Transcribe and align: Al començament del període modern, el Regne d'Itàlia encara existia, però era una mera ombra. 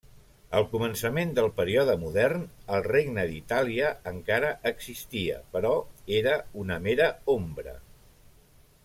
Al 0.59 0.63
començament 0.69 1.33
del 1.39 1.49
període 1.59 1.95
modern, 2.03 2.47
el 2.77 2.81
Regne 2.87 3.25
d'Itàlia 3.33 3.91
encara 4.15 4.49
existia, 4.73 5.37
però 5.57 5.75
era 6.21 6.35
una 6.65 6.79
mera 6.87 7.11
ombra. 7.39 7.77